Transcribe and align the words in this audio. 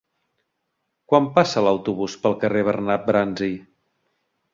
Quan 1.11 1.27
passa 1.35 1.63
l'autobús 1.67 2.15
pel 2.23 2.37
carrer 2.45 2.63
Bernat 2.71 3.05
Bransi? 3.11 3.51